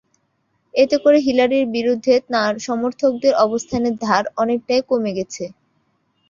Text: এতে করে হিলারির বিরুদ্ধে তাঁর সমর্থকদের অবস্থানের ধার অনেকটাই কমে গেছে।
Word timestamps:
এতে 0.73 0.95
করে 0.97 1.17
হিলারির 1.19 1.65
বিরুদ্ধে 1.75 2.13
তাঁর 2.27 2.53
সমর্থকদের 2.67 3.33
অবস্থানের 3.45 3.95
ধার 4.01 4.23
অনেকটাই 4.37 4.81
কমে 4.89 5.11
গেছে। 5.17 5.43